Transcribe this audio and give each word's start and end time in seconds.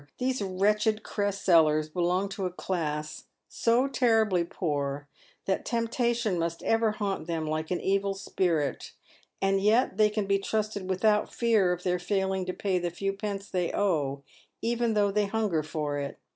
These 0.17 0.41
wretched 0.41 1.03
cress 1.03 1.39
sellers 1.39 1.87
belong 1.87 2.27
to 2.29 2.47
a 2.47 2.51
class 2.51 3.25
so 3.47 3.87
terribly 3.87 4.43
poor, 4.43 5.07
that 5.45 5.63
temptation 5.63 6.39
must 6.39 6.63
ever 6.63 6.93
haunt 6.93 7.27
them 7.27 7.45
like 7.45 7.69
an 7.69 7.79
evil 7.79 8.15
spirit; 8.15 8.93
and 9.43 9.61
yet 9.61 9.97
they 9.97 10.09
can 10.09 10.25
be 10.25 10.39
trusted 10.39 10.89
without 10.89 11.31
fear 11.31 11.71
of 11.71 11.83
their 11.83 11.99
failing 11.99 12.47
to 12.47 12.51
pay 12.53 12.79
the 12.79 12.89
few 12.89 13.13
pence 13.13 13.47
they 13.47 13.71
owe, 13.73 14.23
even 14.59 14.95
though 14.95 15.11
they 15.11 15.27
hunger 15.27 15.61
for 15.61 15.99
it. 15.99 16.17